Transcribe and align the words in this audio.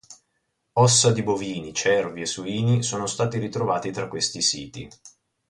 Ossa 0.79 1.11
di 1.11 1.21
bovini, 1.21 1.75
cervi 1.75 2.21
e 2.21 2.25
suini 2.25 2.81
sono 2.81 3.05
stati 3.05 3.37
ritrovati 3.37 3.91
tra 3.91 4.07
questi 4.07 4.41
siti. 4.41 4.89